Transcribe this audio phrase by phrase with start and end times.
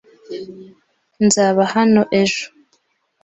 [1.25, 2.45] Nzaba hano ejo.